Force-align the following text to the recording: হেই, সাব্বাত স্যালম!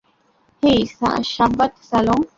হেই, 0.63 0.81
সাব্বাত 1.33 1.71
স্যালম! 1.89 2.19